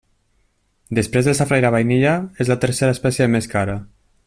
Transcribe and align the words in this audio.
Després 0.99 1.27
del 1.29 1.35
safrà 1.41 1.59
i 1.61 1.65
la 1.67 1.71
vainilla 1.77 2.15
és 2.45 2.51
la 2.53 2.59
tercera 2.65 2.97
espècie 2.97 3.29
més 3.37 3.51
cara. 3.53 3.79